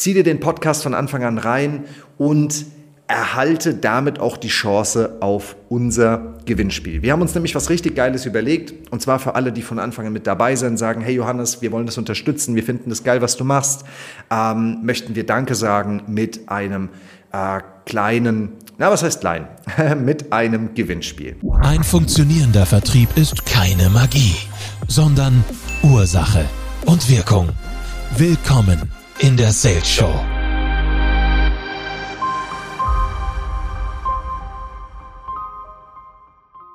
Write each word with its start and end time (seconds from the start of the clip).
zieh 0.00 0.14
dir 0.14 0.24
den 0.24 0.40
Podcast 0.40 0.82
von 0.82 0.94
Anfang 0.94 1.24
an 1.24 1.36
rein 1.36 1.84
und 2.16 2.64
erhalte 3.06 3.74
damit 3.74 4.18
auch 4.18 4.38
die 4.38 4.48
Chance 4.48 5.18
auf 5.20 5.56
unser 5.68 6.38
Gewinnspiel. 6.46 7.02
Wir 7.02 7.12
haben 7.12 7.20
uns 7.20 7.34
nämlich 7.34 7.54
was 7.54 7.68
richtig 7.68 7.96
Geiles 7.96 8.24
überlegt 8.24 8.90
und 8.90 9.02
zwar 9.02 9.18
für 9.18 9.34
alle, 9.34 9.52
die 9.52 9.60
von 9.60 9.78
Anfang 9.78 10.06
an 10.06 10.12
mit 10.14 10.26
dabei 10.26 10.56
sind, 10.56 10.78
sagen, 10.78 11.02
hey 11.02 11.14
Johannes, 11.14 11.60
wir 11.60 11.70
wollen 11.70 11.84
das 11.84 11.98
unterstützen, 11.98 12.54
wir 12.54 12.62
finden 12.62 12.88
das 12.88 13.04
geil, 13.04 13.20
was 13.20 13.36
du 13.36 13.44
machst, 13.44 13.84
ähm, 14.30 14.78
möchten 14.82 15.16
wir 15.16 15.26
Danke 15.26 15.54
sagen 15.54 16.04
mit 16.06 16.48
einem 16.48 16.88
äh, 17.32 17.60
kleinen, 17.84 18.52
na 18.78 18.90
was 18.90 19.02
heißt 19.02 19.20
klein, 19.20 19.48
mit 20.02 20.32
einem 20.32 20.72
Gewinnspiel. 20.74 21.36
Ein 21.60 21.84
funktionierender 21.84 22.64
Vertrieb 22.64 23.10
ist 23.16 23.44
keine 23.44 23.90
Magie, 23.90 24.36
sondern 24.88 25.44
Ursache 25.82 26.46
und 26.86 27.10
Wirkung. 27.10 27.50
Willkommen 28.16 28.99
in 29.20 29.36
der 29.36 29.52
Sales 29.52 29.86
Show. 29.86 30.24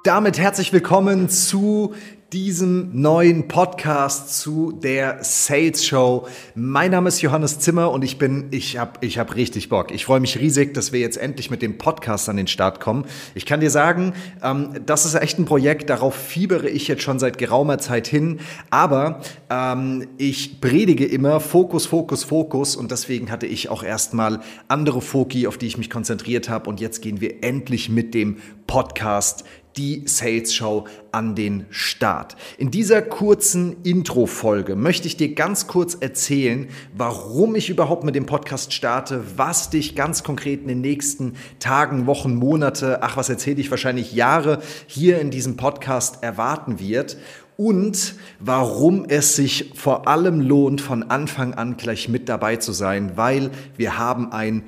Damit 0.04 0.38
herzlich 0.38 0.72
willkommen 0.72 1.30
zu 1.30 1.96
diesem 2.36 2.90
neuen 2.92 3.48
Podcast 3.48 4.42
zu 4.42 4.74
der 4.74 5.20
Sales 5.22 5.86
Show. 5.86 6.28
Mein 6.54 6.92
Name 6.92 7.08
ist 7.08 7.22
Johannes 7.22 7.60
Zimmer 7.60 7.92
und 7.92 8.04
ich 8.04 8.18
bin, 8.18 8.48
ich 8.52 8.78
habe 8.78 9.00
ich 9.00 9.18
hab 9.18 9.38
richtig 9.38 9.70
Bock. 9.70 9.90
Ich 9.92 10.04
freue 10.04 10.20
mich 10.20 10.38
riesig, 10.38 10.74
dass 10.74 10.92
wir 10.92 11.00
jetzt 11.00 11.16
endlich 11.16 11.50
mit 11.50 11.62
dem 11.62 11.78
Podcast 11.78 12.28
an 12.28 12.36
den 12.36 12.48
Start 12.48 12.82
kommen. 12.82 13.06
Ich 13.36 13.46
kann 13.46 13.62
dir 13.62 13.72
sagen, 13.72 14.16
ähm, 14.44 14.72
das 14.86 15.06
ist 15.06 15.16
echt 15.16 15.40
ein 15.40 15.46
Projekt, 15.46 15.90
darauf 15.90 16.14
fiebere 16.14 16.68
ich 16.68 16.90
jetzt 16.90 17.04
schon 17.04 17.20
seit 17.20 17.38
geraumer 17.38 17.78
Zeit 17.78 18.06
hin. 18.06 18.42
Aber 18.70 19.22
ähm, 19.50 20.06
ich 20.18 20.60
predige 20.60 21.06
immer 21.06 21.40
Fokus, 21.40 21.86
Fokus, 21.86 22.26
Fokus 22.26 22.76
und 22.76 22.92
deswegen 22.92 23.32
hatte 23.32 23.46
ich 23.46 23.70
auch 23.70 23.82
erstmal 23.82 24.42
andere 24.68 25.02
Foki, 25.02 25.48
auf 25.48 25.58
die 25.58 25.68
ich 25.68 25.78
mich 25.78 25.90
konzentriert 25.90 26.50
habe. 26.50 26.70
Und 26.70 26.82
jetzt 26.82 27.02
gehen 27.02 27.22
wir 27.22 27.46
endlich 27.46 27.88
mit 27.88 28.14
dem 28.14 28.40
Podcast 28.68 29.44
die 29.78 30.04
Sales 30.06 30.54
Show 30.54 30.86
an 31.12 31.36
den 31.36 31.66
Start. 31.70 32.36
In 32.58 32.72
dieser 32.72 33.02
kurzen 33.02 33.78
Intro-Folge 33.84 34.76
möchte 34.76 35.08
ich 35.08 35.18
dir 35.18 35.36
ganz 35.36 35.68
kurz 35.68 35.96
erzählen, 35.96 36.68
warum 36.96 37.56
ich 37.56 37.70
überhaupt 37.70 38.04
mit 38.04 38.16
dem 38.16 38.26
Podcast 38.26 38.74
starte, 38.74 39.24
was 39.38 39.70
dich 39.70 39.96
ganz 39.96 40.24
konkret 40.24 40.62
in 40.62 40.68
den 40.68 40.82
nächsten 40.82 41.34
Tagen, 41.60 42.08
Wochen, 42.08 42.36
Monate, 42.36 43.04
ach, 43.04 43.18
was 43.18 43.30
erzähle 43.30 43.60
ich 43.60 43.72
wahrscheinlich 43.72 44.14
Jahre 44.14 44.60
hier 44.88 45.20
in 45.20 45.30
diesem 45.30 45.58
Podcast 45.58 46.24
erwarten 46.24 46.80
wird 46.80 47.18
und 47.58 48.16
warum 48.40 49.06
es 49.08 49.36
sich 49.36 49.72
vor 49.76 50.08
allem 50.08 50.42
lohnt, 50.42 50.82
von 50.82 51.04
Anfang 51.04 51.54
an 51.54 51.78
gleich 51.78 52.10
mit 52.10 52.28
dabei 52.30 52.58
zu 52.58 52.72
sein, 52.72 53.16
weil 53.16 53.52
wir 53.78 53.98
haben 53.98 54.32
ein 54.32 54.64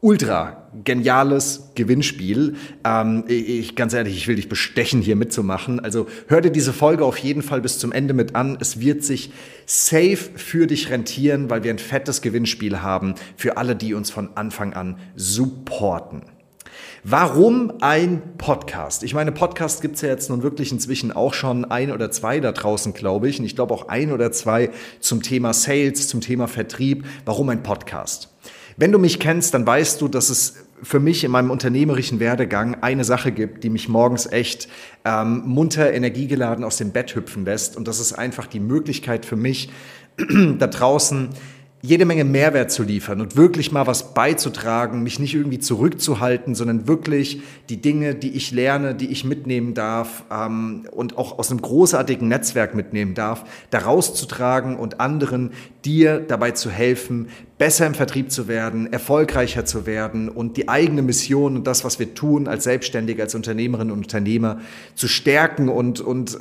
ultra 0.00 0.68
geniales 0.84 1.70
Gewinnspiel. 1.74 2.56
Ähm, 2.84 3.24
ich 3.26 3.74
ganz 3.74 3.94
ehrlich, 3.94 4.16
ich 4.16 4.28
will 4.28 4.36
dich 4.36 4.48
bestechen, 4.48 5.00
hier 5.00 5.16
mitzumachen. 5.16 5.80
Also 5.80 6.06
hör 6.28 6.40
dir 6.40 6.50
diese 6.50 6.72
Folge 6.72 7.04
auf 7.04 7.18
jeden 7.18 7.42
Fall 7.42 7.60
bis 7.60 7.78
zum 7.78 7.92
Ende 7.92 8.14
mit 8.14 8.34
an. 8.34 8.58
Es 8.60 8.80
wird 8.80 9.02
sich 9.02 9.32
safe 9.66 10.16
für 10.36 10.66
dich 10.66 10.90
rentieren, 10.90 11.50
weil 11.50 11.64
wir 11.64 11.72
ein 11.72 11.78
fettes 11.78 12.22
Gewinnspiel 12.22 12.80
haben 12.80 13.14
für 13.36 13.56
alle, 13.56 13.74
die 13.74 13.94
uns 13.94 14.10
von 14.10 14.30
Anfang 14.36 14.72
an 14.72 14.98
supporten. 15.16 16.22
Warum 17.04 17.72
ein 17.80 18.36
Podcast? 18.38 19.02
Ich 19.02 19.14
meine, 19.14 19.32
Podcast 19.32 19.82
gibt's 19.82 20.02
ja 20.02 20.08
jetzt 20.08 20.30
nun 20.30 20.42
wirklich 20.42 20.72
inzwischen 20.72 21.12
auch 21.12 21.32
schon 21.32 21.64
ein 21.64 21.92
oder 21.92 22.10
zwei 22.10 22.40
da 22.40 22.52
draußen, 22.52 22.92
glaube 22.92 23.28
ich. 23.28 23.38
Und 23.38 23.46
ich 23.46 23.54
glaube 23.54 23.72
auch 23.72 23.88
ein 23.88 24.12
oder 24.12 24.32
zwei 24.32 24.70
zum 25.00 25.22
Thema 25.22 25.52
Sales, 25.54 26.08
zum 26.08 26.20
Thema 26.20 26.48
Vertrieb. 26.48 27.06
Warum 27.24 27.48
ein 27.48 27.62
Podcast? 27.62 28.28
Wenn 28.78 28.92
du 28.92 29.00
mich 29.00 29.18
kennst, 29.18 29.54
dann 29.54 29.66
weißt 29.66 30.00
du, 30.00 30.06
dass 30.06 30.30
es 30.30 30.54
für 30.84 31.00
mich 31.00 31.24
in 31.24 31.32
meinem 31.32 31.50
unternehmerischen 31.50 32.20
Werdegang 32.20 32.76
eine 32.80 33.02
Sache 33.02 33.32
gibt, 33.32 33.64
die 33.64 33.70
mich 33.70 33.88
morgens 33.88 34.26
echt 34.26 34.68
ähm, 35.04 35.42
munter, 35.46 35.92
energiegeladen 35.92 36.64
aus 36.64 36.76
dem 36.76 36.92
Bett 36.92 37.16
hüpfen 37.16 37.44
lässt. 37.44 37.76
Und 37.76 37.88
das 37.88 37.98
ist 37.98 38.12
einfach 38.12 38.46
die 38.46 38.60
Möglichkeit 38.60 39.26
für 39.26 39.34
mich, 39.34 39.70
da 40.58 40.68
draußen 40.68 41.30
jede 41.80 42.04
Menge 42.04 42.24
Mehrwert 42.24 42.72
zu 42.72 42.82
liefern 42.82 43.20
und 43.20 43.36
wirklich 43.36 43.70
mal 43.70 43.86
was 43.86 44.12
beizutragen, 44.12 45.02
mich 45.02 45.20
nicht 45.20 45.34
irgendwie 45.34 45.60
zurückzuhalten, 45.60 46.56
sondern 46.56 46.88
wirklich 46.88 47.40
die 47.68 47.80
Dinge, 47.80 48.16
die 48.16 48.32
ich 48.32 48.50
lerne, 48.50 48.96
die 48.96 49.08
ich 49.08 49.24
mitnehmen 49.24 49.74
darf 49.74 50.24
ähm, 50.30 50.86
und 50.90 51.16
auch 51.16 51.38
aus 51.38 51.50
einem 51.50 51.62
großartigen 51.62 52.26
Netzwerk 52.26 52.74
mitnehmen 52.74 53.14
darf, 53.14 53.44
da 53.70 53.78
rauszutragen 53.78 54.76
und 54.76 54.98
anderen 54.98 55.52
dir 55.84 56.18
dabei 56.18 56.50
zu 56.50 56.68
helfen, 56.68 57.28
besser 57.58 57.86
im 57.86 57.94
Vertrieb 57.94 58.30
zu 58.30 58.46
werden, 58.46 58.92
erfolgreicher 58.92 59.64
zu 59.64 59.84
werden 59.84 60.28
und 60.28 60.56
die 60.56 60.68
eigene 60.68 61.02
Mission 61.02 61.56
und 61.56 61.66
das, 61.66 61.84
was 61.84 61.98
wir 61.98 62.14
tun 62.14 62.46
als 62.46 62.64
Selbstständige, 62.64 63.22
als 63.22 63.34
Unternehmerinnen 63.34 63.92
und 63.92 63.98
Unternehmer 63.98 64.60
zu 64.94 65.08
stärken 65.08 65.68
und, 65.68 66.00
und 66.00 66.38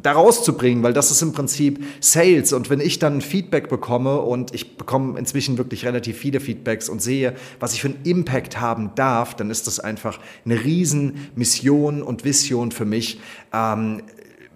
da 0.00 0.12
rauszubringen, 0.12 0.82
weil 0.82 0.92
das 0.92 1.10
ist 1.10 1.20
im 1.20 1.32
Prinzip 1.32 1.84
Sales. 2.00 2.52
Und 2.52 2.70
wenn 2.70 2.80
ich 2.80 3.00
dann 3.00 3.20
Feedback 3.20 3.68
bekomme 3.68 4.20
und 4.20 4.54
ich 4.54 4.76
bekomme 4.76 5.18
inzwischen 5.18 5.58
wirklich 5.58 5.84
relativ 5.84 6.16
viele 6.16 6.40
Feedbacks 6.40 6.88
und 6.88 7.02
sehe, 7.02 7.34
was 7.58 7.74
ich 7.74 7.82
für 7.82 7.88
einen 7.88 8.00
Impact 8.04 8.60
haben 8.60 8.92
darf, 8.94 9.34
dann 9.34 9.50
ist 9.50 9.66
das 9.66 9.80
einfach 9.80 10.20
eine 10.44 10.62
Riesenmission 10.62 12.02
und 12.02 12.24
Vision 12.24 12.70
für 12.70 12.84
mich. 12.84 13.20
Ähm, 13.52 14.02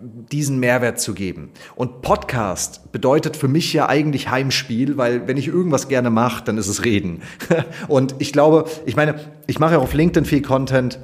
diesen 0.00 0.58
Mehrwert 0.58 1.00
zu 1.00 1.14
geben. 1.14 1.50
Und 1.74 2.02
Podcast 2.02 2.92
bedeutet 2.92 3.36
für 3.36 3.48
mich 3.48 3.72
ja 3.72 3.88
eigentlich 3.88 4.30
Heimspiel, 4.30 4.96
weil 4.96 5.26
wenn 5.26 5.36
ich 5.36 5.48
irgendwas 5.48 5.88
gerne 5.88 6.10
mache, 6.10 6.44
dann 6.44 6.58
ist 6.58 6.68
es 6.68 6.84
Reden. 6.84 7.22
Und 7.88 8.14
ich 8.18 8.32
glaube, 8.32 8.66
ich 8.84 8.96
meine, 8.96 9.14
ich 9.46 9.58
mache 9.58 9.72
ja 9.72 9.78
auf 9.78 9.94
LinkedIn 9.94 10.24
viel 10.24 10.42
Content 10.42 10.98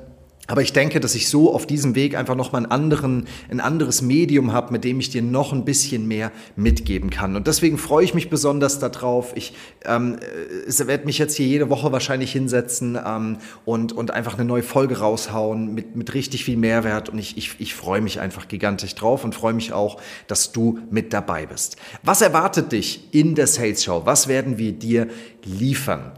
aber 0.49 0.61
ich 0.61 0.73
denke, 0.73 0.99
dass 0.99 1.15
ich 1.15 1.29
so 1.29 1.55
auf 1.55 1.67
diesem 1.67 1.95
Weg 1.95 2.17
einfach 2.17 2.35
nochmal 2.35 2.65
einen 2.65 2.73
anderen, 2.73 3.27
ein 3.49 3.61
anderes 3.61 4.03
Medium 4.03 4.53
habe, 4.53 4.73
mit 4.73 4.83
dem 4.83 4.99
ich 4.99 5.09
dir 5.09 5.23
noch 5.23 5.53
ein 5.53 5.65
bisschen 5.65 6.09
mehr 6.09 6.33
mitgeben 6.57 7.11
kann. 7.11 7.37
Und 7.37 7.47
deswegen 7.47 7.79
freue 7.79 8.05
ich 8.05 8.13
mich 8.13 8.29
besonders 8.29 8.81
darauf. 8.81 9.37
Ich 9.37 9.55
ähm, 9.85 10.19
werde 10.67 11.07
mich 11.07 11.19
jetzt 11.19 11.37
hier 11.37 11.47
jede 11.47 11.71
Woche 11.71 11.93
wahrscheinlich 11.93 12.33
hinsetzen 12.33 12.99
ähm, 13.07 13.39
und, 13.65 13.93
und 13.93 14.11
einfach 14.11 14.35
eine 14.35 14.45
neue 14.45 14.65
Folge 14.65 14.99
raushauen 14.99 15.75
mit, 15.75 15.95
mit 15.95 16.13
richtig 16.13 16.45
viel 16.45 16.57
Mehrwert. 16.57 17.09
Und 17.09 17.19
ich, 17.19 17.39
ich, 17.39 17.55
ich 17.61 17.75
freue 17.75 18.01
mich 18.01 18.19
einfach 18.19 18.49
gigantisch 18.49 18.97
drauf 18.97 19.23
und 19.23 19.37
freue 19.37 19.55
mich 19.55 19.73
auch, 19.73 20.01
dass 20.27 20.51
du 20.51 20.81
mit 20.91 21.13
dabei 21.13 21.47
bist. 21.47 21.77
Was 22.03 22.21
erwartet 22.21 22.73
dich 22.73 23.09
in 23.13 23.37
der 23.37 23.47
Sales 23.47 23.85
Show? 23.85 24.03
Was 24.07 24.27
werden 24.27 24.59
wir 24.59 24.73
dir 24.73 25.07
liefern? 25.45 26.11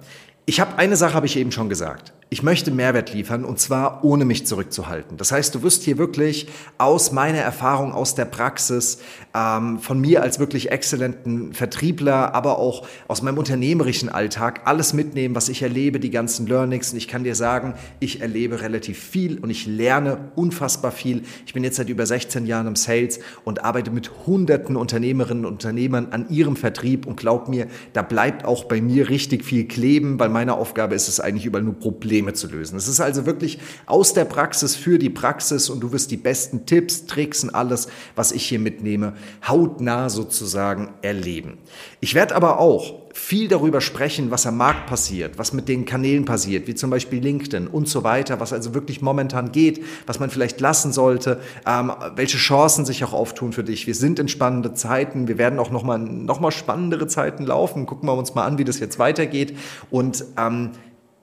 Ich 0.47 0.61
habe 0.61 0.79
eine 0.79 0.97
Sache, 0.97 1.12
habe 1.12 1.27
ich 1.27 1.37
eben 1.37 1.53
schon 1.53 1.69
gesagt. 1.69 2.15
Ich 2.34 2.43
möchte 2.43 2.72
Mehrwert 2.72 3.15
liefern 3.15 3.45
und 3.45 3.61
zwar 3.61 4.03
ohne 4.03 4.25
mich 4.25 4.45
zurückzuhalten. 4.45 5.17
Das 5.17 5.31
heißt, 5.31 5.55
du 5.55 5.62
wirst 5.62 5.84
hier 5.84 5.99
wirklich 5.99 6.49
aus 6.78 7.12
meiner 7.12 7.39
Erfahrung, 7.39 7.93
aus 7.93 8.17
der 8.17 8.25
Praxis, 8.25 8.99
ähm, 9.34 9.78
von 9.78 10.00
mir 10.00 10.22
als 10.22 10.39
wirklich 10.39 10.71
exzellenten 10.71 11.53
Vertriebler, 11.53 12.34
aber 12.34 12.59
auch 12.59 12.87
aus 13.09 13.22
meinem 13.22 13.39
unternehmerischen 13.39 14.09
Alltag 14.09 14.62
alles 14.65 14.93
mitnehmen, 14.93 15.34
was 15.34 15.49
ich 15.49 15.62
erlebe, 15.62 16.00
die 16.00 16.11
ganzen 16.11 16.47
Learnings. 16.47 16.93
Und 16.93 16.99
ich 16.99 17.09
kann 17.09 17.25
dir 17.25 17.34
sagen, 17.34 17.75
ich 18.00 18.21
erlebe 18.21 18.61
relativ 18.61 18.99
viel 18.99 19.39
und 19.39 19.50
ich 19.50 19.67
lerne 19.67 20.31
unfassbar 20.34 20.93
viel. 20.93 21.23
Ich 21.47 21.53
bin 21.53 21.65
jetzt 21.65 21.77
seit 21.77 21.89
über 21.89 22.06
16 22.06 22.47
Jahren 22.47 22.67
im 22.67 22.77
Sales 22.77 23.21
und 23.44 23.65
arbeite 23.65 23.91
mit 23.91 24.11
hunderten 24.27 24.77
Unternehmerinnen 24.77 25.44
und 25.44 25.53
Unternehmern 25.53 26.09
an 26.11 26.28
ihrem 26.31 26.56
Vertrieb 26.56 27.06
und 27.06 27.17
glaub 27.17 27.49
mir, 27.49 27.67
da 27.93 28.03
bleibt 28.03 28.44
auch 28.44 28.65
bei 28.65 28.81
mir 28.81 29.09
richtig 29.09 29.44
viel 29.44 29.67
kleben, 29.67 30.19
weil 30.19 30.28
meine 30.28 30.55
Aufgabe 30.55 30.94
ist 30.94 31.09
es 31.09 31.21
eigentlich 31.21 31.47
überall 31.47 31.65
nur 31.65 31.75
Probleme 31.75 32.15
Probleme 32.15 32.34
zu 32.34 32.49
lösen. 32.49 32.77
Es 32.77 32.87
ist 32.87 33.00
also 33.00 33.27
wirklich 33.27 33.59
aus 33.87 34.12
der 34.12 34.25
Praxis 34.25 34.77
für 34.77 34.99
die 34.99 35.11
Praxis 35.11 35.71
und 35.71 35.81
du 35.81 35.91
wirst 35.93 36.11
die 36.11 36.17
besten 36.17 36.67
Tipps, 36.67 37.06
Tricks 37.06 37.43
und 37.43 37.55
alles, 37.55 37.89
was 38.15 38.31
ich 38.31 38.47
hier 38.47 38.59
mitnehme, 38.59 39.15
hautnah 39.47 40.09
sozusagen 40.09 40.91
erleben. 41.03 41.59
Ich 42.01 42.15
werde 42.15 42.35
aber 42.35 42.59
auch 42.59 43.05
viel 43.15 43.47
darüber 43.47 43.81
sprechen, 43.81 44.33
was 44.33 44.44
am 44.44 44.56
Markt 44.56 44.87
passiert, 44.87 45.38
was 45.38 45.53
mit 45.53 45.69
den 45.69 45.85
Kanälen 45.85 46.25
passiert, 46.25 46.67
wie 46.67 46.75
zum 46.75 46.91
Beispiel 46.91 47.23
LinkedIn 47.23 47.69
und 47.69 47.88
so 47.88 48.03
weiter, 48.03 48.41
was 48.41 48.53
also 48.53 48.75
wirklich 48.75 49.03
momentan 49.03 49.53
geht, 49.53 49.85
was 50.06 50.19
man 50.19 50.31
vielleicht 50.31 50.61
lassen 50.61 50.93
sollte, 50.93 51.41
ähm, 51.65 51.93
welche 52.17 52.38
Chancen 52.38 52.85
sich 52.85 53.05
auch 53.05 53.12
auftun 53.12 53.53
für 53.53 53.62
dich. 53.62 53.87
Wir 53.87 53.94
sind 53.94 54.19
in 54.19 54.26
spannende 54.26 54.75
Zeiten, 54.75 55.29
wir 55.29 55.38
werden 55.38 55.61
auch 55.61 55.70
nochmal 55.70 56.00
noch 56.00 56.41
mal 56.41 56.50
spannendere 56.50 57.06
Zeiten 57.06 57.44
laufen. 57.44 57.87
Gucken 57.87 58.09
wir 58.09 58.15
uns 58.15 58.35
mal 58.35 58.44
an, 58.44 58.59
wie 58.59 58.65
das 58.65 58.81
jetzt 58.81 58.99
weitergeht 58.99 59.56
und 59.91 60.25
ähm, 60.37 60.73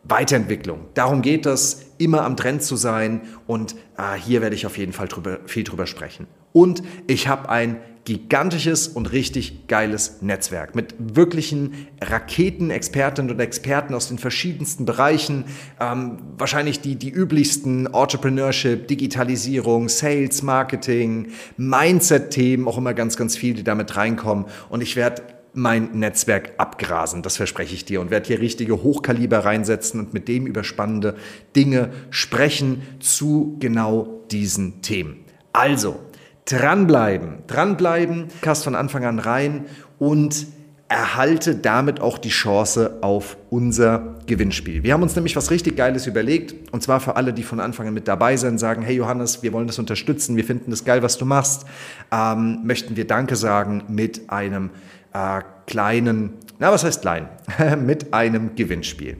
Weiterentwicklung. 0.03 0.87
Darum 0.93 1.21
geht 1.21 1.45
es, 1.45 1.85
immer 1.97 2.23
am 2.23 2.35
Trend 2.35 2.63
zu 2.63 2.75
sein 2.75 3.21
und 3.45 3.75
äh, 3.97 4.15
hier 4.17 4.41
werde 4.41 4.55
ich 4.55 4.65
auf 4.65 4.77
jeden 4.77 4.93
Fall 4.93 5.07
drüber, 5.07 5.39
viel 5.45 5.63
drüber 5.63 5.85
sprechen. 5.85 6.27
Und 6.51 6.81
ich 7.07 7.27
habe 7.27 7.49
ein 7.49 7.79
gigantisches 8.03 8.87
und 8.87 9.11
richtig 9.11 9.67
geiles 9.67 10.21
Netzwerk 10.21 10.73
mit 10.73 10.95
wirklichen 10.97 11.87
Raketenexpertinnen 12.01 13.31
und 13.31 13.39
Experten 13.39 13.93
aus 13.93 14.07
den 14.07 14.17
verschiedensten 14.17 14.85
Bereichen. 14.85 15.45
Ähm, 15.79 16.17
wahrscheinlich 16.37 16.81
die, 16.81 16.95
die 16.95 17.11
üblichsten 17.11 17.85
Entrepreneurship, 17.85 18.87
Digitalisierung, 18.87 19.87
Sales, 19.87 20.41
Marketing, 20.41 21.27
Mindset-Themen, 21.57 22.67
auch 22.67 22.79
immer 22.79 22.95
ganz, 22.95 23.17
ganz 23.17 23.37
viel, 23.37 23.53
die 23.53 23.63
damit 23.63 23.95
reinkommen. 23.95 24.45
Und 24.69 24.81
ich 24.81 24.95
werde 24.95 25.21
mein 25.53 25.91
Netzwerk 25.91 26.53
abgrasen, 26.57 27.21
das 27.21 27.37
verspreche 27.37 27.73
ich 27.73 27.85
dir, 27.85 28.01
und 28.01 28.11
werde 28.11 28.27
hier 28.27 28.39
richtige 28.39 28.83
Hochkaliber 28.83 29.39
reinsetzen 29.39 29.99
und 29.99 30.13
mit 30.13 30.27
dem 30.27 30.47
über 30.47 30.63
spannende 30.63 31.15
Dinge 31.55 31.89
sprechen 32.09 32.81
zu 32.99 33.57
genau 33.59 34.21
diesen 34.31 34.81
Themen. 34.81 35.25
Also, 35.53 35.99
dranbleiben, 36.45 37.39
dranbleiben, 37.47 38.27
Cast 38.41 38.63
von 38.63 38.75
Anfang 38.75 39.05
an 39.05 39.19
rein 39.19 39.65
und 39.99 40.47
erhalte 40.91 41.55
damit 41.55 42.01
auch 42.01 42.17
die 42.17 42.29
Chance 42.29 42.97
auf 42.99 43.37
unser 43.49 44.19
Gewinnspiel. 44.25 44.83
Wir 44.83 44.93
haben 44.93 45.01
uns 45.01 45.15
nämlich 45.15 45.37
was 45.37 45.49
richtig 45.49 45.77
Geiles 45.77 46.05
überlegt 46.05 46.73
und 46.73 46.83
zwar 46.83 46.99
für 46.99 47.15
alle, 47.15 47.31
die 47.31 47.43
von 47.43 47.61
Anfang 47.61 47.87
an 47.87 47.93
mit 47.93 48.09
dabei 48.09 48.35
sind, 48.35 48.57
sagen, 48.57 48.81
hey 48.81 48.95
Johannes, 48.95 49.41
wir 49.41 49.53
wollen 49.53 49.67
das 49.67 49.79
unterstützen, 49.79 50.35
wir 50.35 50.43
finden 50.43 50.69
das 50.69 50.83
geil, 50.83 51.01
was 51.01 51.17
du 51.17 51.25
machst, 51.25 51.65
ähm, 52.11 52.59
möchten 52.65 52.97
wir 52.97 53.07
Danke 53.07 53.37
sagen 53.37 53.83
mit 53.87 54.29
einem 54.29 54.71
äh, 55.13 55.41
kleinen, 55.67 56.33
na 56.59 56.71
was 56.71 56.83
heißt 56.83 57.01
klein, 57.01 57.29
mit 57.85 58.13
einem 58.13 58.55
Gewinnspiel. 58.55 59.17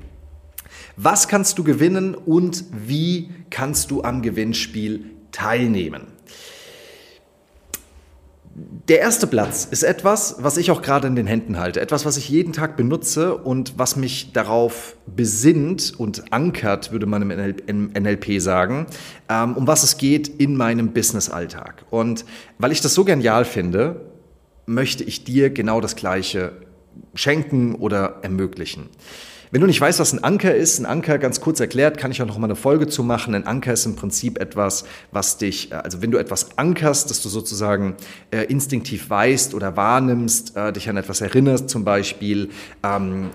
Was 0.98 1.28
kannst 1.28 1.58
du 1.58 1.64
gewinnen 1.64 2.16
und 2.16 2.66
wie 2.72 3.32
kannst 3.50 3.92
du 3.92 4.04
am 4.04 4.22
Gewinnspiel 4.22 5.06
teilnehmen? 5.32 6.08
Der 8.90 9.00
erste 9.00 9.28
Platz 9.28 9.66
ist 9.70 9.84
etwas, 9.84 10.36
was 10.40 10.58
ich 10.58 10.72
auch 10.72 10.82
gerade 10.82 11.08
in 11.08 11.16
den 11.16 11.26
Händen 11.26 11.58
halte, 11.58 11.80
etwas, 11.80 12.06
was 12.06 12.18
ich 12.18 12.28
jeden 12.28 12.52
Tag 12.52 12.76
benutze 12.76 13.38
und 13.38 13.76
was 13.78 13.96
mich 13.96 14.34
darauf 14.34 14.98
besinnt 15.08 15.98
und 15.98 16.34
ankert, 16.34 16.92
würde 16.92 17.06
man 17.06 17.32
im 17.32 17.92
NLP 17.94 18.42
sagen, 18.42 18.88
ähm, 19.30 19.56
um 19.56 19.68
was 19.68 19.84
es 19.84 19.98
geht 19.98 20.28
in 20.28 20.58
meinem 20.58 20.92
Business-Alltag. 20.92 21.86
Und 21.90 22.26
weil 22.58 22.74
ich 22.74 22.82
das 22.82 22.94
so 22.94 23.06
genial 23.06 23.46
finde, 23.46 24.11
möchte 24.66 25.04
ich 25.04 25.24
dir 25.24 25.50
genau 25.50 25.82
das 25.82 25.96
Gleiche 25.96 26.54
schenken 27.14 27.76
oder 27.76 28.20
ermöglichen. 28.22 28.90
Wenn 29.54 29.60
du 29.60 29.68
nicht 29.68 29.82
weißt, 29.82 30.00
was 30.00 30.14
ein 30.14 30.24
Anker 30.24 30.56
ist, 30.56 30.80
ein 30.80 30.86
Anker 30.86 31.18
ganz 31.18 31.42
kurz 31.42 31.60
erklärt, 31.60 31.98
kann 31.98 32.10
ich 32.10 32.22
auch 32.22 32.26
noch 32.26 32.38
mal 32.38 32.48
eine 32.48 32.56
Folge 32.56 32.88
zu 32.88 33.04
machen. 33.04 33.36
Ein 33.36 33.46
Anker 33.46 33.74
ist 33.74 33.86
im 33.86 33.98
Prinzip 33.98 34.40
etwas, 34.40 34.86
was 35.12 35.38
dich, 35.38 35.74
äh, 35.74 35.76
also 35.76 36.02
wenn 36.02 36.10
du 36.10 36.18
etwas 36.18 36.58
ankerst, 36.58 37.10
dass 37.10 37.22
du 37.22 37.28
sozusagen 37.28 37.96
äh, 38.32 38.46
instinktiv 38.46 39.10
weißt 39.10 39.54
oder 39.54 39.76
wahrnimmst, 39.76 40.56
äh, 40.56 40.72
dich 40.72 40.90
an 40.90 40.96
etwas 40.96 41.20
erinnerst, 41.20 41.70
zum 41.70 41.84
Beispiel 41.84 42.50
ähm, 42.82 43.30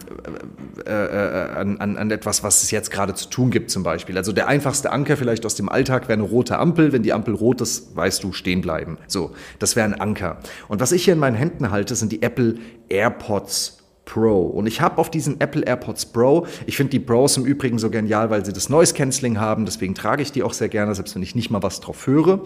äh, 0.87 0.91
äh, 0.91 1.51
an, 1.51 1.77
an, 1.81 1.99
an 1.99 2.11
etwas, 2.11 2.43
was 2.43 2.63
es 2.63 2.71
jetzt 2.71 2.91
gerade 2.91 3.13
zu 3.13 3.29
tun 3.29 3.51
gibt, 3.51 3.71
zum 3.71 3.83
Beispiel. 3.83 4.17
Also 4.17 4.33
der 4.33 4.49
einfachste 4.49 4.93
Anker 4.93 5.19
vielleicht 5.19 5.45
aus 5.45 5.55
dem 5.55 5.69
Alltag 5.69 6.09
wäre 6.09 6.19
eine 6.19 6.27
rote 6.27 6.59
Ampel. 6.59 6.95
Wenn 6.95 7.03
die 7.03 7.13
Ampel 7.13 7.35
rot 7.35 7.61
ist, 7.61 7.95
weißt 7.95 8.25
du, 8.25 8.33
stehen 8.33 8.63
bleiben. 8.63 8.97
So, 9.07 9.33
das 9.59 9.77
wäre 9.77 9.85
ein 9.87 10.01
Anker. 10.01 10.39
Und 10.69 10.81
was 10.81 10.93
ich 10.93 11.05
hier 11.05 11.13
in 11.13 11.21
meinen 11.21 11.37
Händen 11.37 11.71
halte, 11.71 11.95
sind 11.95 12.11
die 12.11 12.23
Apple 12.23 12.55
AirPods 12.89 13.76
Pro. 14.07 14.47
Und 14.47 14.67
ich 14.67 14.81
habe 14.81 14.97
auf 14.99 15.11
diesen 15.11 15.41
Apple 15.41 15.63
AirPods 15.63 16.07
Pro, 16.07 16.47
ich 16.65 16.77
finde 16.79 16.93
die 16.93 17.01
Pros 17.01 17.37
im 17.37 17.45
Übrigen 17.45 17.79
so 17.79 17.91
genial, 17.91 18.31
weil 18.31 18.47
sie 18.47 18.53
das 18.55 18.71
Noise 18.71 18.95
Cancelling 18.95 19.39
haben, 19.39 19.67
deswegen 19.67 19.95
trage 19.95 20.23
ich 20.23 20.33
die 20.33 20.43
auch 20.43 20.55
sehr 20.55 20.71
gerne, 20.71 20.95
selbst 20.95 21.15
wenn 21.15 21.23
ich 21.23 21.35
nicht 21.35 21.51
mal 21.51 21.63
was 21.63 21.81
drauf 21.81 22.07
höre. 22.07 22.41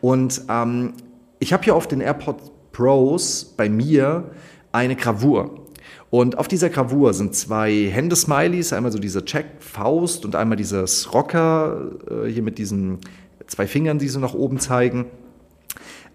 Und 0.00 0.42
ähm, 0.48 0.92
ich 1.40 1.52
habe 1.52 1.64
hier 1.64 1.74
auf 1.74 1.88
den 1.88 2.00
AirPods 2.00 2.52
Pros 2.70 3.54
bei 3.56 3.68
mir 3.68 4.30
eine 4.70 4.94
Gravur. 4.94 5.66
Und 6.10 6.38
auf 6.38 6.46
dieser 6.46 6.68
Gravur 6.68 7.14
sind 7.14 7.34
zwei 7.34 7.88
Hände-Smileys, 7.90 8.72
einmal 8.72 8.92
so 8.92 8.98
diese 8.98 9.24
Check-Faust 9.24 10.24
und 10.24 10.36
einmal 10.36 10.56
dieses 10.56 11.12
Rocker, 11.12 11.92
äh, 12.08 12.28
hier 12.28 12.42
mit 12.42 12.58
diesen 12.58 12.98
zwei 13.46 13.66
Fingern, 13.66 13.98
die 13.98 14.08
so 14.08 14.20
nach 14.20 14.34
oben 14.34 14.58
zeigen. 14.58 15.06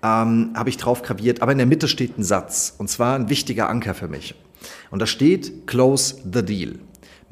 Ähm, 0.04 0.52
habe 0.56 0.70
ich 0.70 0.78
drauf 0.78 1.02
graviert, 1.02 1.42
aber 1.42 1.52
in 1.52 1.58
der 1.58 1.68
Mitte 1.68 1.88
steht 1.88 2.18
ein 2.18 2.24
Satz 2.24 2.76
und 2.78 2.90
zwar 2.90 3.16
ein 3.16 3.30
wichtiger 3.30 3.70
Anker 3.70 3.94
für 3.94 4.08
mich. 4.08 4.36
Und 4.90 5.00
da 5.00 5.06
steht, 5.06 5.68
close 5.68 6.16
the 6.24 6.44
deal. 6.44 6.80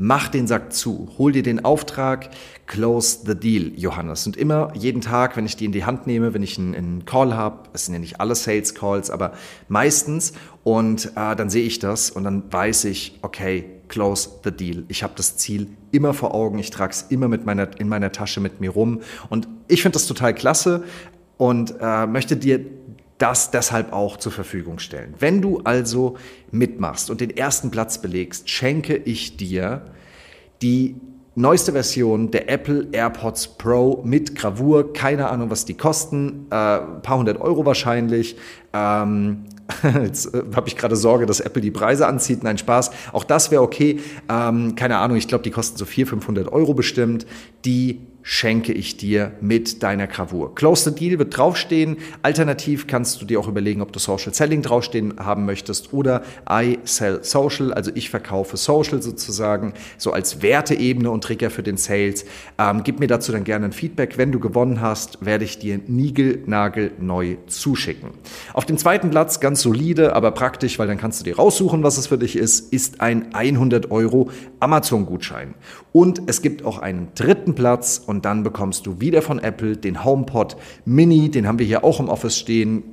Mach 0.01 0.29
den 0.29 0.47
Sack 0.47 0.71
zu, 0.71 1.09
hol 1.17 1.33
dir 1.33 1.43
den 1.43 1.65
Auftrag, 1.65 2.29
close 2.67 3.19
the 3.25 3.35
deal, 3.35 3.73
Johannes. 3.75 4.25
Und 4.25 4.37
immer, 4.37 4.71
jeden 4.73 5.01
Tag, 5.01 5.35
wenn 5.35 5.45
ich 5.45 5.57
die 5.57 5.65
in 5.65 5.73
die 5.73 5.83
Hand 5.83 6.07
nehme, 6.07 6.33
wenn 6.33 6.41
ich 6.41 6.57
einen, 6.57 6.73
einen 6.73 7.05
Call 7.05 7.35
habe, 7.35 7.67
es 7.73 7.85
sind 7.85 7.95
ja 7.95 7.99
nicht 7.99 8.21
alle 8.21 8.33
Sales 8.35 8.73
Calls, 8.75 9.09
aber 9.11 9.33
meistens, 9.67 10.31
und 10.63 11.07
äh, 11.17 11.35
dann 11.35 11.49
sehe 11.49 11.65
ich 11.65 11.79
das 11.79 12.11
und 12.11 12.23
dann 12.23 12.43
weiß 12.49 12.85
ich, 12.85 13.19
okay, 13.23 13.65
close 13.89 14.29
the 14.45 14.51
deal. 14.51 14.85
Ich 14.87 15.03
habe 15.03 15.13
das 15.17 15.35
Ziel 15.35 15.67
immer 15.91 16.13
vor 16.13 16.33
Augen, 16.33 16.59
ich 16.59 16.69
trage 16.69 16.93
es 16.93 17.01
immer 17.09 17.27
mit 17.27 17.45
meiner, 17.45 17.77
in 17.77 17.89
meiner 17.89 18.13
Tasche 18.13 18.39
mit 18.39 18.61
mir 18.61 18.69
rum. 18.69 19.01
Und 19.29 19.49
ich 19.67 19.81
finde 19.81 19.95
das 19.95 20.07
total 20.07 20.33
klasse 20.33 20.83
und 21.37 21.75
äh, 21.81 22.07
möchte 22.07 22.37
dir 22.37 22.63
das 23.19 23.51
deshalb 23.51 23.93
auch 23.93 24.17
zur 24.17 24.31
Verfügung 24.31 24.79
stellen. 24.79 25.13
Wenn 25.19 25.41
du 25.41 25.61
also 25.63 26.17
mitmachst 26.51 27.11
und 27.11 27.21
den 27.21 27.35
ersten 27.35 27.69
Platz 27.69 28.01
belegst, 28.01 28.49
schenke 28.49 28.95
ich 28.95 29.37
dir 29.37 29.83
die 30.61 30.95
neueste 31.35 31.71
Version 31.71 32.31
der 32.31 32.49
Apple 32.49 32.87
AirPods 32.91 33.57
Pro 33.57 34.01
mit 34.03 34.35
Gravur. 34.35 34.93
Keine 34.93 35.29
Ahnung, 35.29 35.49
was 35.49 35.65
die 35.65 35.75
kosten. 35.75 36.47
Äh, 36.47 36.49
paar 36.49 37.17
hundert 37.17 37.39
Euro 37.39 37.65
wahrscheinlich. 37.65 38.35
Ähm, 38.73 39.45
Jetzt 39.83 40.33
äh, 40.33 40.43
habe 40.55 40.67
ich 40.67 40.75
gerade 40.75 40.95
Sorge, 40.95 41.25
dass 41.25 41.39
Apple 41.39 41.61
die 41.61 41.71
Preise 41.71 42.07
anzieht. 42.07 42.43
Nein, 42.43 42.57
Spaß. 42.57 42.91
Auch 43.13 43.23
das 43.23 43.51
wäre 43.51 43.61
okay. 43.61 43.99
Ähm, 44.27 44.75
keine 44.75 44.97
Ahnung, 44.97 45.17
ich 45.17 45.27
glaube, 45.27 45.43
die 45.43 45.51
kosten 45.51 45.77
so 45.77 45.85
400, 45.85 46.23
500 46.23 46.53
Euro 46.53 46.73
bestimmt. 46.73 47.25
Die 47.65 48.01
schenke 48.29 48.73
ich 48.73 48.95
dir 48.95 49.31
mit 49.41 49.81
deiner 49.81 50.05
Gravur. 50.05 50.53
Close 50.53 50.87
the 50.87 50.95
Deal 50.95 51.17
wird 51.17 51.35
draufstehen. 51.35 51.97
Alternativ 52.21 52.85
kannst 52.85 53.19
du 53.19 53.25
dir 53.25 53.39
auch 53.39 53.47
überlegen, 53.47 53.81
ob 53.81 53.91
du 53.91 53.97
Social 53.97 54.35
Selling 54.35 54.61
draufstehen 54.61 55.15
haben 55.17 55.47
möchtest 55.47 55.93
oder 55.93 56.21
I 56.47 56.77
sell 56.83 57.23
Social, 57.23 57.73
also 57.73 57.89
ich 57.95 58.11
verkaufe 58.11 58.55
Social 58.55 59.01
sozusagen, 59.01 59.73
so 59.97 60.11
als 60.11 60.43
Werteebene 60.43 61.09
und 61.09 61.23
Trigger 61.23 61.49
für 61.49 61.63
den 61.63 61.77
Sales. 61.77 62.23
Ähm, 62.59 62.83
gib 62.83 62.99
mir 62.99 63.07
dazu 63.07 63.31
dann 63.31 63.45
gerne 63.45 63.65
ein 63.65 63.71
Feedback. 63.71 64.19
Wenn 64.19 64.31
du 64.31 64.39
gewonnen 64.39 64.79
hast, 64.79 65.25
werde 65.25 65.43
ich 65.43 65.57
dir 65.57 65.79
Nigel 65.87 66.43
neu 66.99 67.37
zuschicken. 67.47 68.11
Auf 68.53 68.67
dem 68.67 68.77
zweiten 68.77 69.09
Platz, 69.09 69.39
ganz 69.39 69.61
solide, 69.61 70.15
aber 70.15 70.29
praktisch, 70.29 70.77
weil 70.77 70.85
dann 70.85 70.99
kannst 70.99 71.19
du 71.19 71.23
dir 71.23 71.37
raussuchen, 71.37 71.81
was 71.81 71.97
es 71.97 72.05
für 72.05 72.19
dich 72.19 72.35
ist, 72.35 72.71
ist 72.71 73.01
ein 73.01 73.33
100 73.33 73.89
Euro 73.89 74.29
Amazon-Gutschein. 74.59 75.55
Und 75.91 76.21
es 76.27 76.43
gibt 76.43 76.63
auch 76.63 76.77
einen 76.77 77.07
dritten 77.15 77.55
Platz 77.55 77.99
und 78.05 78.18
dann 78.25 78.43
bekommst 78.43 78.85
du 78.85 78.99
wieder 78.99 79.21
von 79.21 79.39
Apple 79.39 79.77
den 79.77 80.03
HomePod 80.03 80.57
Mini, 80.85 81.29
den 81.29 81.47
haben 81.47 81.59
wir 81.59 81.65
hier 81.65 81.83
auch 81.83 81.99
im 81.99 82.09
Office 82.09 82.37
stehen. 82.37 82.83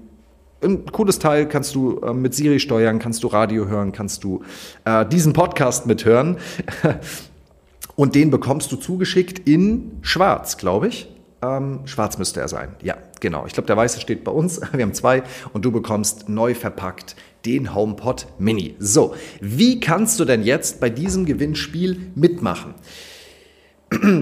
Ein 0.63 0.87
cooles 0.87 1.19
Teil, 1.19 1.47
kannst 1.47 1.75
du 1.75 2.01
äh, 2.01 2.13
mit 2.13 2.35
Siri 2.35 2.61
steuern, 2.61 2.99
kannst 2.99 3.23
du 3.23 3.29
Radio 3.29 3.69
hören, 3.69 3.93
kannst 3.93 4.25
du 4.25 4.43
äh, 4.85 5.05
diesen 5.07 5.33
Podcast 5.33 5.87
mithören. 5.87 6.39
Und 7.97 8.15
den 8.15 8.31
bekommst 8.31 8.71
du 8.73 8.77
zugeschickt 8.77 9.49
in 9.49 9.99
Schwarz, 10.03 10.59
glaube 10.59 10.89
ich. 10.89 11.09
Ähm, 11.43 11.81
schwarz 11.85 12.19
müsste 12.19 12.41
er 12.41 12.49
sein. 12.49 12.75
Ja, 12.83 12.97
genau. 13.21 13.47
Ich 13.47 13.53
glaube, 13.53 13.67
der 13.67 13.77
weiße 13.77 14.01
steht 14.01 14.25
bei 14.25 14.33
uns. 14.33 14.61
Wir 14.73 14.83
haben 14.83 14.95
zwei 14.95 15.23
und 15.53 15.65
du 15.65 15.73
bekommst 15.73 16.29
neu 16.29 16.55
verpackt 16.55 17.17
den 17.45 17.75
HomePod 17.75 18.27
Mini. 18.39 18.75
So, 18.79 19.15
wie 19.41 19.81
kannst 19.81 20.19
du 20.19 20.25
denn 20.25 20.43
jetzt 20.43 20.81
bei 20.81 20.91
diesem 20.91 21.27
Gewinnspiel 21.27 22.11
mitmachen? 22.15 22.75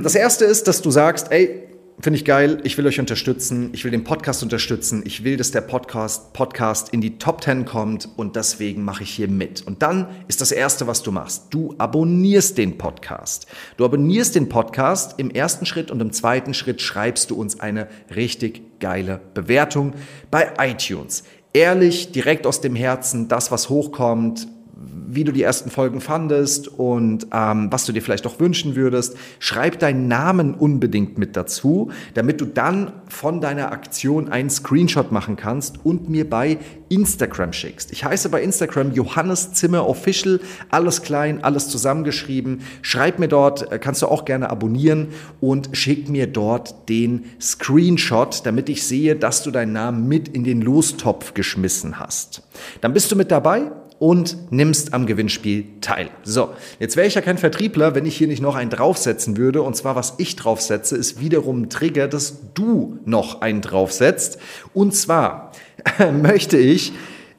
Das 0.02 0.14
erste 0.14 0.44
ist, 0.44 0.68
dass 0.68 0.83
du 0.83 0.90
sagst, 0.90 1.33
ey, 1.33 1.64
finde 2.00 2.18
ich 2.18 2.25
geil, 2.25 2.61
ich 2.64 2.76
will 2.76 2.87
euch 2.87 3.00
unterstützen, 3.00 3.71
ich 3.73 3.85
will 3.85 3.90
den 3.90 4.04
Podcast 4.04 4.42
unterstützen, 4.42 5.02
ich 5.06 5.25
will, 5.25 5.37
dass 5.37 5.52
der 5.52 5.61
Podcast, 5.61 6.33
Podcast 6.33 6.92
in 6.92 7.00
die 7.00 7.18
Top 7.18 7.42
10 7.42 7.64
kommt 7.64 8.09
und 8.16 8.37
deswegen 8.37 8.83
mache 8.85 9.04
ich 9.04 9.11
hier 9.11 9.28
mit. 9.28 9.62
Und 9.62 9.83
dann 9.83 10.09
ist 10.28 10.40
das 10.40 10.52
Erste, 10.52 10.87
was 10.87 11.02
du 11.02 11.12
machst, 11.12 11.47
du 11.50 11.75
abonnierst 11.78 12.59
den 12.59 12.76
Podcast. 12.76 13.47
Du 13.76 13.85
abonnierst 13.85 14.35
den 14.35 14.49
Podcast 14.49 15.18
im 15.18 15.30
ersten 15.30 15.66
Schritt 15.66 15.90
und 15.90 16.00
im 16.00 16.12
zweiten 16.12 16.52
Schritt 16.52 16.83
schreibst 16.83 17.30
du 17.30 17.37
uns 17.37 17.61
eine 17.61 17.88
richtig 18.14 18.80
geile 18.80 19.21
Bewertung 19.33 19.94
bei 20.30 20.52
iTunes. 20.59 21.25
Ehrlich, 21.52 22.11
direkt 22.11 22.47
aus 22.47 22.61
dem 22.61 22.75
Herzen, 22.75 23.28
das, 23.28 23.52
was 23.52 23.68
hochkommt, 23.68 24.49
wie 24.76 25.25
du 25.25 25.33
die 25.33 25.43
ersten 25.43 25.71
Folgen 25.71 26.00
fandest 26.00 26.66
und 26.69 27.28
ähm, 27.33 27.69
was 27.71 27.87
du 27.87 27.93
dir 27.93 28.02
vielleicht 28.02 28.26
auch 28.26 28.40
wünschen 28.40 28.75
würdest. 28.75 29.16
Schreib 29.38 29.78
deinen 29.78 30.09
Namen 30.09 30.54
unbedingt 30.54 31.19
mit 31.19 31.37
dazu, 31.37 31.90
damit 32.14 32.40
du 32.40 32.47
dann 32.47 32.93
von 33.09 33.40
deiner 33.40 33.71
Aktion 33.73 34.28
einen 34.28 34.50
Screenshot 34.50 35.12
machen 35.12 35.37
kannst 35.37 35.85
und 35.85 36.09
mir 36.09 36.28
bei 36.28 36.59
Instagram 36.88 37.52
schickst. 37.52 37.93
Ich 37.93 38.04
heiße 38.04 38.28
bei 38.28 38.43
Instagram 38.43 38.93
Johannes 38.93 39.52
Zimmer 39.52 39.88
Official, 39.88 40.40
alles 40.71 41.02
klein, 41.02 41.45
alles 41.45 41.69
zusammengeschrieben. 41.69 42.62
Schreib 42.83 43.19
mir 43.19 43.28
dort, 43.28 43.71
äh, 43.71 43.78
kannst 43.78 44.02
du 44.02 44.09
auch 44.09 44.25
gerne 44.25 44.50
abonnieren 44.50 45.09
und 45.40 45.71
schick 45.73 46.09
mir 46.09 46.26
dort 46.26 46.88
den 46.88 47.26
Screenshot, 47.40 48.43
damit 48.45 48.69
ich 48.69 48.85
sehe, 48.85 49.14
dass 49.14 49.43
du 49.43 49.50
deinen 49.50 49.73
Namen 49.73 50.09
mit 50.09 50.28
in 50.28 50.43
den 50.45 50.61
Lostopf 50.61 51.35
geschmissen 51.35 52.00
hast. 52.00 52.43
Dann 52.81 52.93
bist 52.93 53.12
du 53.12 53.16
mit 53.16 53.31
dabei 53.31 53.71
und 54.04 54.52
nimmst 54.52 54.92
am 54.92 55.06
Gewinnspiel 55.06 55.64
teil. 55.80 56.11
So, 56.25 56.50
jetzt 56.78 56.94
wäre 56.94 57.06
ich 57.06 57.14
ja 57.14 57.23
kein 57.23 57.38
Vertriebler, 57.38 57.94
wenn 57.94 58.04
ich 58.04 58.18
hier 58.18 58.26
nicht 58.26 58.42
noch 58.42 58.54
einen 58.54 58.68
draufsetzen 58.68 59.38
würde. 59.38 59.62
Und 59.62 59.76
zwar, 59.76 59.96
was 59.96 60.16
ich 60.18 60.37
draufsetze, 60.37 60.94
ist 60.94 61.20
wiederum 61.20 61.62
ein 61.62 61.70
Trigger, 61.70 62.06
dass 62.06 62.52
du 62.52 62.99
noch 63.06 63.40
einen 63.40 63.62
draufsetzt. 63.62 64.37
Und 64.75 64.94
zwar 64.94 65.52
möchte 66.23 66.58
ich 66.58 66.92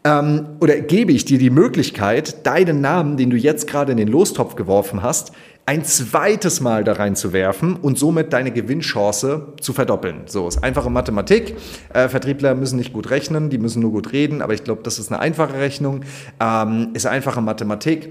ähm, 0.06 0.58
oder 0.62 0.80
gebe 0.80 1.12
ich 1.12 1.26
dir 1.26 1.40
die 1.40 1.50
Möglichkeit, 1.50 2.46
deinen 2.46 2.80
Namen, 2.80 3.18
den 3.18 3.32
du 3.32 3.36
jetzt 3.36 3.68
gerade 3.68 3.92
in 3.92 3.98
den 3.98 4.08
Lostopf 4.08 4.56
geworfen 4.56 5.02
hast, 5.02 5.32
ein 5.66 5.84
zweites 5.84 6.62
Mal 6.62 6.84
da 6.84 6.94
reinzuwerfen 6.94 7.76
und 7.76 7.98
somit 7.98 8.32
deine 8.32 8.52
Gewinnchance 8.52 9.54
zu 9.60 9.74
verdoppeln. 9.74 10.22
So 10.28 10.48
ist 10.48 10.64
einfache 10.64 10.92
Mathematik. 10.92 11.56
Äh, 11.92 12.08
Vertriebler 12.08 12.54
müssen 12.54 12.78
nicht 12.78 12.94
gut 12.94 13.10
rechnen, 13.10 13.50
die 13.50 13.58
müssen 13.58 13.82
nur 13.82 13.92
gut 13.92 14.12
reden, 14.12 14.44
aber 14.44 14.54
ich 14.54 14.64
glaube, 14.64 14.84
das 14.84 15.00
ist 15.00 15.12
eine 15.12 15.20
einfache 15.20 15.56
Rechnung. 15.56 16.02
Ähm, 16.40 16.92
ist 16.94 17.08
einfache 17.08 17.42
Mathematik. 17.42 18.10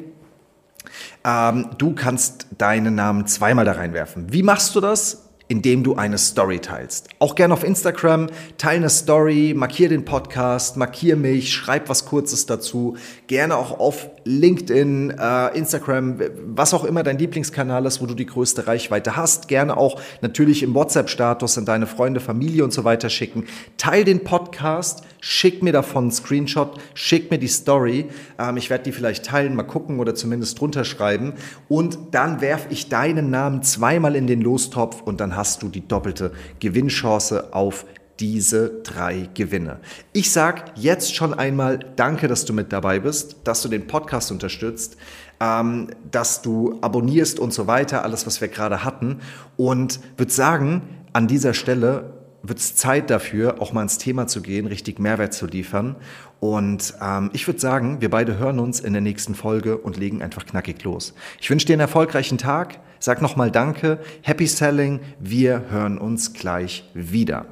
Ähm, 1.25 1.71
du 1.79 1.95
kannst 1.95 2.49
deinen 2.59 2.97
Namen 2.97 3.29
zweimal 3.29 3.65
da 3.65 3.73
reinwerfen. 3.73 4.33
Wie 4.33 4.43
machst 4.43 4.75
du 4.75 4.81
das? 4.81 5.24
Indem 5.49 5.83
du 5.83 5.95
eine 5.95 6.19
Story 6.19 6.59
teilst. 6.59 7.09
Auch 7.19 7.35
gerne 7.35 7.55
auf 7.55 7.65
Instagram, 7.65 8.29
teile 8.57 8.77
eine 8.85 8.91
Story, 8.91 9.55
markier 9.57 9.89
den 9.89 10.05
Podcast, 10.05 10.77
markier 10.77 11.17
mich, 11.17 11.53
schreib 11.53 11.89
was 11.89 12.07
Kurzes 12.07 12.47
dazu. 12.47 12.97
Gerne 13.27 13.57
auch 13.57 13.79
auf 13.79 14.11
LinkedIn, 14.25 15.11
äh, 15.19 15.57
Instagram, 15.57 16.19
was 16.47 16.73
auch 16.75 16.85
immer 16.85 17.03
dein 17.03 17.19
Lieblingskanal 17.19 17.85
ist, 17.87 18.01
wo 18.01 18.07
du 18.07 18.15
die 18.15 18.27
größte 18.27 18.67
Reichweite 18.67 19.17
hast. 19.17 19.49
Gerne 19.49 19.77
auch 19.77 20.01
natürlich 20.23 20.63
im 20.63 20.75
WhatsApp-Status 20.75 21.59
an 21.59 21.67
deine 21.67 21.87
Freunde, 21.87 22.21
Familie 22.21 22.65
und 22.65 22.73
so 22.73 22.85
weiter 22.85 23.11
schicken. 23.11 23.45
Teil 23.77 24.05
den 24.05 24.25
Podcast, 24.25 25.05
schick 25.21 25.63
mir 25.63 25.73
davon 25.73 26.05
einen 26.05 26.13
Screenshot, 26.13 26.79
schick 26.95 27.31
mir 27.31 27.39
die 27.39 27.49
Story. 27.49 28.07
Ähm, 28.39 28.57
ich 28.57 28.71
werde 28.71 28.85
die 28.85 28.93
vielleicht 28.93 29.27
teilen, 29.27 29.55
mal 29.55 29.65
gucken 29.65 30.01
oder 30.01 30.15
zumindest 30.15 30.61
drunter 30.61 30.85
schreiben. 30.85 31.35
Und 31.69 31.99
dann 32.13 32.41
werfe 32.41 32.69
ich 32.71 32.89
deinen 32.89 33.31
Namen 33.31 33.63
zweimal 33.63 34.17
in 34.17 34.27
den 34.27 34.41
Lostopf 34.41 35.03
und 35.03 35.21
dann 35.21 35.37
hast 35.37 35.63
du 35.63 35.69
die 35.69 35.87
doppelte 35.87 36.33
Gewinnchance 36.61 37.53
auf 37.53 37.85
diese 38.21 38.83
drei 38.83 39.29
Gewinne. 39.35 39.81
Ich 40.13 40.31
sage 40.31 40.63
jetzt 40.77 41.15
schon 41.15 41.35
einmal 41.35 41.81
Danke, 41.97 42.29
dass 42.29 42.45
du 42.45 42.53
mit 42.53 42.73
dabei 42.73 43.01
bist, 43.01 43.37
dass 43.45 43.63
du 43.63 43.69
den 43.69 43.87
Podcast 43.87 44.31
unterstützt, 44.31 44.97
ähm, 45.41 45.89
dass 46.11 46.43
du 46.43 46.79
abonnierst 46.81 47.39
und 47.39 47.53
so 47.53 47.67
weiter, 47.67 48.05
alles, 48.05 48.27
was 48.27 48.41
wir 48.41 48.49
gerade 48.49 48.85
hatten. 48.85 49.21
Und 49.57 50.01
würde 50.17 50.33
sagen, 50.33 50.83
an 51.13 51.27
dieser 51.27 51.55
Stelle 51.55 52.13
wird 52.43 52.59
es 52.59 52.77
Zeit 52.77 53.09
dafür, 53.11 53.61
auch 53.61 53.73
mal 53.73 53.83
ins 53.83 53.99
Thema 53.99 54.27
zu 54.27 54.43
gehen, 54.43 54.67
richtig 54.67 54.99
Mehrwert 54.99 55.33
zu 55.33 55.47
liefern. 55.47 55.97
Und 56.41 56.95
ähm, 57.01 57.31
ich 57.33 57.47
würde 57.47 57.59
sagen, 57.59 58.01
wir 58.01 58.11
beide 58.11 58.39
hören 58.39 58.59
uns 58.59 58.81
in 58.81 58.93
der 58.93 59.03
nächsten 59.03 59.35
Folge 59.35 59.79
und 59.79 59.97
legen 59.97 60.23
einfach 60.23 60.45
knackig 60.45 60.85
los. 60.85 61.15
Ich 61.41 61.49
wünsche 61.49 61.67
dir 61.67 61.73
einen 61.73 61.81
erfolgreichen 61.81 62.37
Tag. 62.37 62.81
Sag 63.01 63.23
nochmal 63.23 63.51
Danke. 63.51 63.99
Happy 64.23 64.47
Selling. 64.47 65.01
Wir 65.19 65.65
hören 65.71 65.97
uns 65.97 66.35
gleich 66.35 66.91
wieder. 66.93 67.47